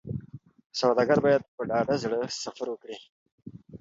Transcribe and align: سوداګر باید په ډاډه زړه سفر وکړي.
سوداګر 0.79 1.17
باید 1.25 1.41
په 1.55 1.61
ډاډه 1.69 1.95
زړه 2.03 2.19
سفر 2.43 2.67
وکړي. 2.69 2.97